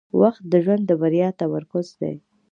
[0.21, 2.15] •وخت د ژوند د بریا تمرکز دی.